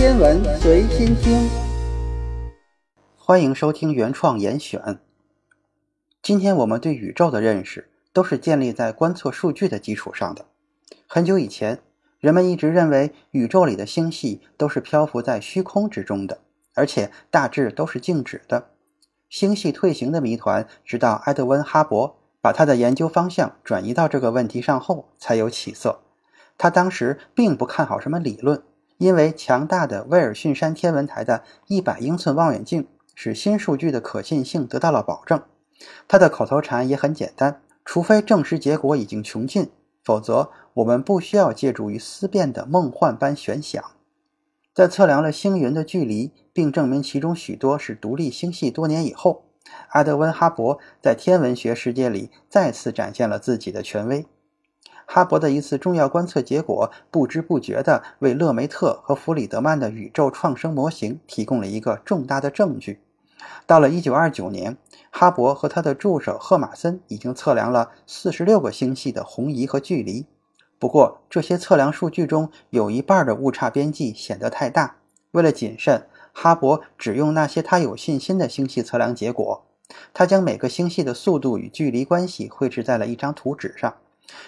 [0.00, 1.46] 天文随心听，
[3.18, 4.98] 欢迎收听原创严选。
[6.22, 10.46] 今天我们对宇宙的认识都是建立在观测数据的基础上的。
[11.06, 11.82] 很久以前，
[12.18, 16.40] 人们一直认为宇宙里的星系都是漂浮在虚空之中的，
[16.74, 18.70] 而且大致都是静止的。
[19.28, 26.00] 星系退行的谜团，直到埃德温·哈勃把他的研究方向转移到这个问题上后，才有起色。
[26.56, 28.62] 他当时并不看好什么理论。
[29.00, 35.42] 因为强大的威尔逊山天文台的一百英寸望远镜使新数据的可信性得到了保证。
[36.06, 39.70] 他的口头禅也很简单：除非证实结果已经穷尽，
[40.04, 43.82] 否则我们不需要借助于思辨的梦幻般悬想。
[44.74, 49.44] 在测量了星云的距离，并证明其中许多是独立星系多年以后，
[49.92, 54.26] 阿德温·哈勃在天文学世界里再次展现了自己的权威。
[55.12, 63.00] 哈勃的一次重要观测结果，不知不觉地为勒梅特和弗里德曼的宇宙创生模型提供了一个重大的证据。
[63.66, 64.76] 到了1929年，
[65.10, 70.26] 哈勃和他的助手赫马森已经测量了46个星系的红移和距离。
[70.78, 74.98] 不过，这些测量数据中有一半的误差边际显得太大。
[75.32, 79.64] 为了谨慎，哈勃只用那些他有信心的星系测量结果。
[80.14, 83.96] 他将每个星系的速度与距离关系绘制在了一张图纸上。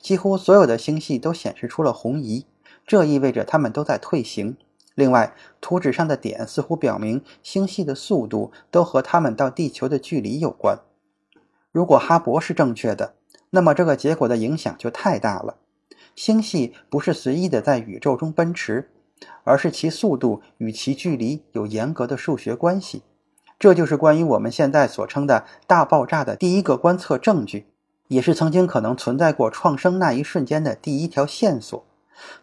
[0.00, 2.46] 几乎所有的星系都显示出了红移，
[2.86, 4.56] 这意味着它们都在退行。
[4.94, 10.78] 另外，图纸上的点似乎表明星系的速度都和它们到地球的距离有关。
[11.72, 13.14] 如果哈勃是正确的，
[13.50, 15.56] 那么这个结果的影响就太大了。
[16.14, 18.90] 星系不是随意的在宇宙中奔驰，
[19.42, 23.02] 而是其速度与其距离有严格的数学关系。
[23.58, 27.66] 这就是关于我们现在所称的大爆炸的第一个观测证据。
[28.14, 31.84] 也是曾经可能存在过创生那一瞬间的第一条线索。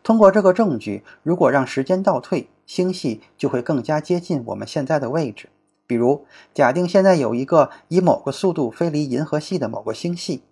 [0.03, 5.47] 通过这个证据，如果让时间倒退，星系就会更加接近我们现在的位置。
[5.87, 10.43] 比如，假定现在有一个以某个速度飞离银河系的某个星系，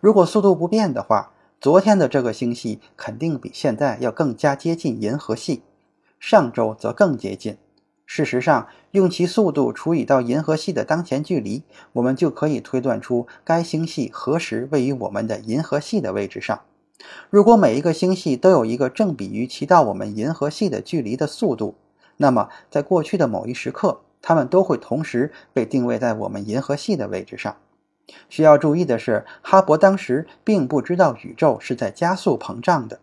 [0.00, 5.64] 如果速度不变的话，昨天的这个星系肯定比现在要更加接近银河系，
[6.20, 7.58] 上周则更接近。
[8.10, 16.62] 事实上，用其速度除以到银河系的当前距离，我们就可以推断出该星系何时位于我们的银河系的位置上。
[17.28, 21.74] 如果每一个星系都有一个正比于其到我们银河系的距离的速度，
[22.16, 27.58] 那么在过去的某一时刻，它们都会同时被定位在我们银河系的位置上。
[28.30, 33.00] 需要注意的是，哈勃当时并不知道宇宙是在加速膨胀的。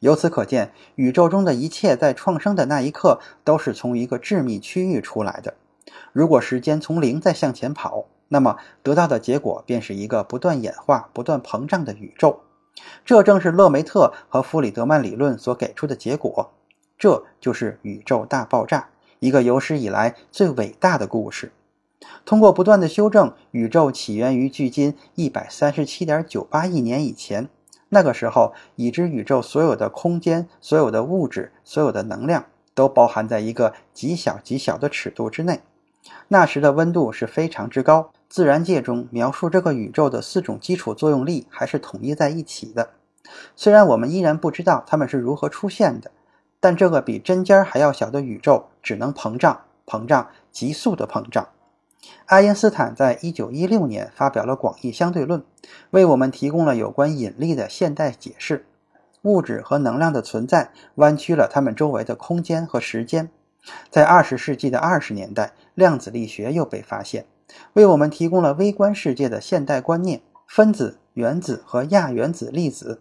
[0.00, 5.54] 由此可见，宇宙中的一切在创生的那一刻都是从一个致密区域出来的。
[6.12, 12.40] 如果时间从零再向前跑，那么得到的结果便是一个不断演化、不断膨胀的宇宙。
[13.04, 16.52] 这正是勒梅特和弗里德曼理论所给出的结果。
[16.96, 21.52] 这就是宇宙大爆炸，一个有史以来最伟大的故事。
[22.24, 27.48] 通过不断的修正，宇宙起源于距今一百三十七点九八亿年以前。
[27.90, 32.44] 那个时候，已知宇宙所有的空间、所有的物质、所有的能量，
[32.74, 35.60] 都包含在一个极小极小的尺度之内。
[36.28, 38.10] 那时的温度是非常之高。
[38.28, 42.90] 自然界中描述这个宇宙的四种基础作用力还是统一在一起的。
[43.56, 46.10] 虽然我们依然不知道它们是如何出现的，
[46.60, 51.48] 但这个比针尖还要小的宇宙只能膨胀、膨胀、急速的膨胀。
[52.26, 55.42] 爱因斯坦在一九一六年发表了广义相对论，
[55.90, 58.66] 为我们提供了有关引力的现代解释。
[59.22, 63.30] 物质和能量的存在弯曲了它们周围的空间和时间。
[63.90, 67.26] 在二十世纪的二十年代，量子力学又被发现，
[67.72, 73.00] 为我们提供了微观世界的现代观念：分子、原子和亚原子粒子。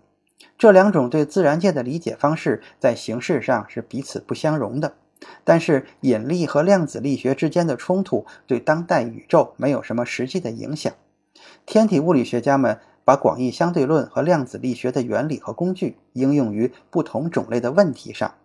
[0.57, 4.95] 这两种对自然界的理解方式在形式上是彼此不相容的。
[5.43, 10.93] 但是，引力和量子力学之间的冲突对当代宇宙没有什么实际的影响。
[11.65, 18.35] 天体物理学家们把广义相对论和量子力学的原理和工具应用于不同种类的问题上。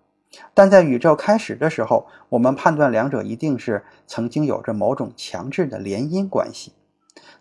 [0.55, 6.73] 但在宇宙开始的时候，我们判断两者一定是曾经有着某种强制的联姻关系。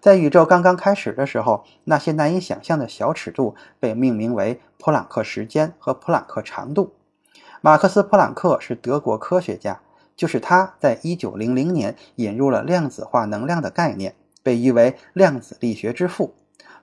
[0.02, 6.92] 在宇宙刚刚开始的时候，那些难以想象的小尺度被命名为普朗克时间和普朗克长度。
[7.64, 9.82] 马克思·普朗克是德国科学家，
[10.16, 16.34] 就是他在1900年引入了量子化能量的概念，被誉为量子力学之父。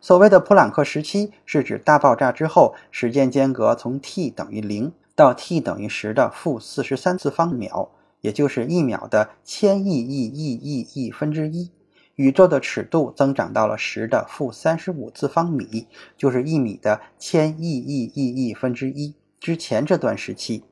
[0.00, 7.90] 所谓的普朗克时期，是指大爆炸之后时间间隔从 t 等于零到 t 等于十的负四十三次方秒，
[8.20, 11.72] 也就是一秒的千亿亿亿亿亿分之一。
[12.14, 19.16] 宇宙的尺度增长到了十的负三十五次方米，就是一米的千亿亿亿亿分之一。
[19.40, 20.64] 之前这段时期，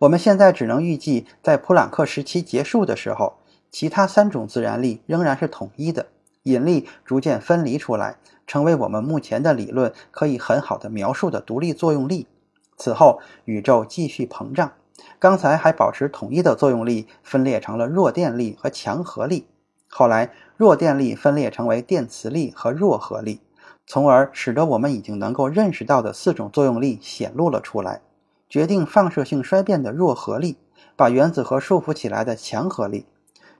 [0.00, 3.38] 我们现在只能预计，在普朗克时期结束的时候，
[3.70, 6.06] 其他三种自然力仍然是统一的，
[6.42, 12.26] 引力逐渐分离出来，成为我们目前的理论可以很好的描述的独立作用力。
[12.76, 14.72] 此后，宇宙继续膨胀，
[15.20, 19.46] 刚才还保持统一的作用力分裂成了弱电力和强合力，
[19.88, 23.40] 后来弱电力分裂成为电磁力和弱合力，
[23.86, 28.00] 从而使得我们已经能够认识到的四种作用力显露了出来。
[28.48, 30.56] 决定放射性衰变的弱合力，
[30.94, 33.06] 把原子核束缚起来的强合力，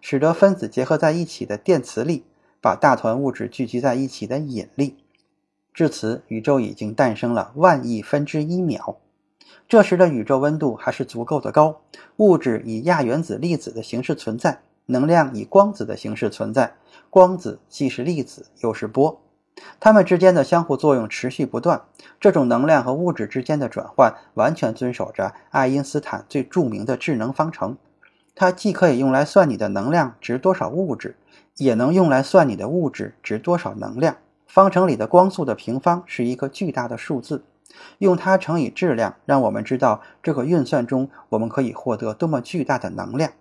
[0.02, 2.24] 使得分子结合在一起的电磁力，
[2.60, 4.98] 把大团物质聚集在一起的引力。
[5.72, 8.98] 至此，宇宙已经诞生了万亿分之一秒。
[9.66, 11.80] 这时的宇宙温度还是足够的高，
[12.18, 16.74] 物质以亚原子粒子的形式存在，能量以光子的形式存在。
[17.08, 19.22] 光子既是粒子又是波。
[19.80, 21.82] 它们之间的相互作用持续不断，
[22.20, 27.76] 这种能量和物质之间的转换完全遵守着爱因斯坦最著名的智能方程。
[28.34, 31.16] 它既可以用来算你的能量值多少物质，
[31.56, 34.16] 也能用来算你的物质值多少能量。
[34.46, 37.44] 方程里的光速的平方是一个巨大的数字，
[37.98, 43.32] 用它乘以质量，让我们知道这个运算中我们可以获得多么巨大的能量。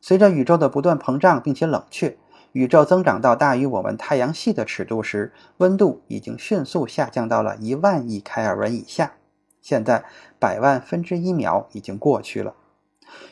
[0.00, 2.16] 随着宇宙的不断膨胀并且冷却。
[2.56, 9.12] 宇宙增长到大于我们太阳系的尺度时，温度已经迅速下降到了一万亿开尔文以下。
[9.60, 10.06] 现在，
[10.38, 12.54] 百万分之一秒已经过去了，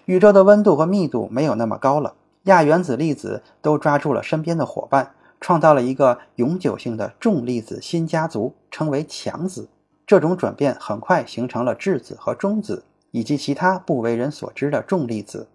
[0.04, 2.16] 宇宙的温度和密度没有那么高了。
[2.42, 9.70] 亚原子粒子都抓住了身边的伙伴，创造了一个永久性的重粒子新家族，称为强子。
[10.06, 15.48] 这种转变很快形成了质子和中子，以及其他不为人所知的重粒子。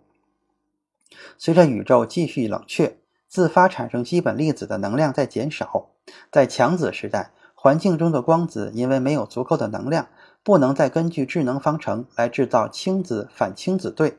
[1.38, 2.99] 随着宇宙继续冷却。
[3.30, 5.90] 自发产生基本粒子的能量在减少，
[6.31, 10.08] 在强子时代，环境中的光子因为没有足够的能量，
[10.44, 14.18] 不能再根据智能方程来制造氢子反氢子对，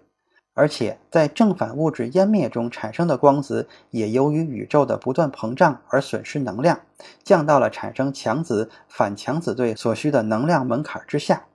[0.55, 6.83] 而且在正反物质湮灭中产生的光子也由于宇宙的不断膨胀而损失能量，
[7.25, 11.47] 降到了产生强子反强子对所需的能量门槛之下。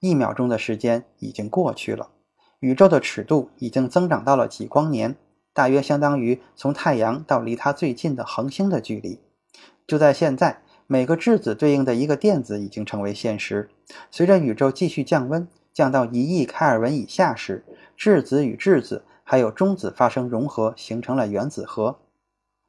[0.00, 2.10] 一秒钟的时间已经过去了，
[2.58, 5.16] 宇宙的尺度已经增长到了几光年。
[5.54, 9.20] 大约相当于从太阳到离它最近的恒星的距离。
[9.86, 13.68] 就在现在，每个质子对应的一个电子已经成为现实。
[14.10, 17.64] 随着宇宙继续降温，降到一亿开尔文以下时，
[17.96, 21.98] 质子与质子还有中子发生融合，形成了原子核，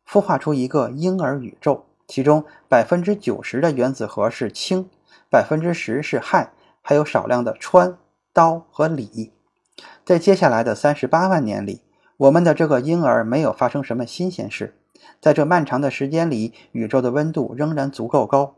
[0.08, 1.86] 孵化出一个婴儿宇宙。
[2.06, 4.90] 其中百分之九十的原子核是氢，
[5.30, 6.50] 百分之十是氦，
[6.82, 7.96] 还有少量的氚、
[8.34, 9.32] 氘和锂。
[10.04, 11.82] 在接下来的三十八万年里。
[12.18, 14.76] 我们的这个婴儿没有发生什么新鲜事，
[15.20, 18.56] 在这漫长的时间里，宇宙的温度仍然足够高，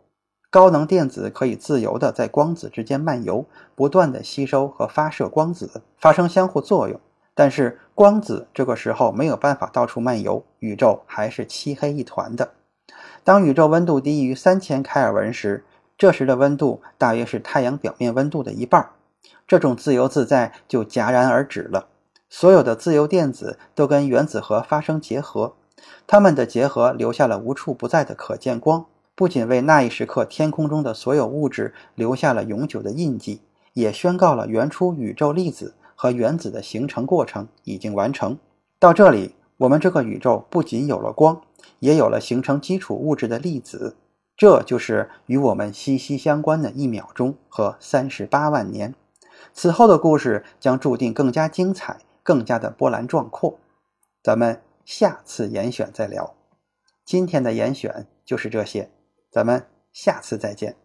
[0.50, 7.00] 高能电子可以自由地在光子之间漫游，不断地吸收和发射光子，发生相互作用。
[7.34, 12.51] 但是光子这个时候没有办法到处漫游，宇宙还是漆黑一团的。
[13.24, 15.63] 当宇宙温度低于三千开尔文时，
[15.98, 18.90] 这时的温度大约是太阳表面温度的一半，
[19.48, 21.88] 这种自由自在就戛然而止了。
[22.38, 25.54] 所有的自由电子都跟原子核发生结合，
[26.06, 33.40] 它们的结合留下了无处不在的可见光，不仅为那一时刻天空中的所有物质留下了永久的印记，
[33.72, 38.38] 也宣告了原初宇宙粒子和原子的形成过程已经完成。
[38.80, 41.39] 到这里，我们这个宇宙不仅有了光，
[41.80, 43.96] 也有了形成基础物质的粒子。
[44.36, 48.94] 这就是与我们息息相关的一秒钟和三十八万年。
[49.54, 51.96] 此后的故事将注定更加精彩。
[52.25, 53.60] 更加的波澜壮阔，
[54.24, 56.36] 咱们下次严选再聊。
[57.05, 58.89] 今天的严选就是这些，
[59.29, 60.75] 咱们下次再见。